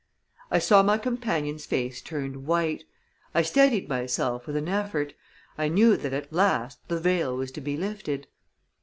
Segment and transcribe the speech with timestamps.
[0.49, 2.85] I saw my companion's face turn white
[3.35, 5.13] I steadied myself with an effort.
[5.59, 8.25] I knew that, at last, the veil was to be lifted.